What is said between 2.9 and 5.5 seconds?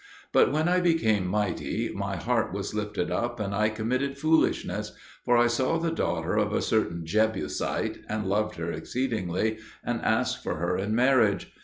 up, and I committed foolishness; for I